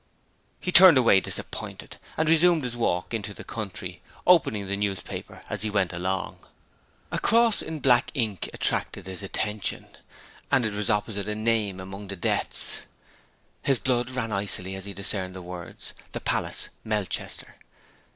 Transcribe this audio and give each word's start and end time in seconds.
He 0.59 0.71
turned 0.71 0.97
away 0.97 1.19
disappointed, 1.21 1.97
and 2.17 2.27
resumed 2.27 2.63
his 2.63 2.75
walk 2.75 3.13
into 3.13 3.35
the 3.35 3.43
country, 3.43 4.01
opening 4.25 4.65
the 4.65 4.95
paper 4.95 5.43
as 5.47 5.61
he 5.61 5.69
went 5.69 5.93
along. 5.93 6.39
A 7.11 7.19
cross 7.19 7.61
in 7.61 7.79
black 7.79 8.09
ink 8.15 8.49
attracted 8.51 9.05
his 9.05 9.21
attention; 9.21 9.85
and 10.51 10.65
it 10.65 10.73
was 10.73 10.89
opposite 10.89 11.27
a 11.29 11.35
name 11.35 11.79
among 11.79 12.07
the 12.07 12.15
'Deaths.' 12.15 12.79
His 13.61 13.77
blood 13.77 14.09
ran 14.09 14.31
icily 14.31 14.73
as 14.73 14.85
he 14.85 14.93
discerned 14.95 15.35
the 15.35 15.41
words 15.43 15.93
'The 16.13 16.21
Palace, 16.21 16.69
Melchester.' 16.83 17.57